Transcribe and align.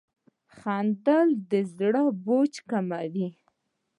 •خندېدل 0.57 1.29
د 1.51 1.51
زړه 1.77 2.03
بوج 2.25 2.53
کموي. 2.69 3.29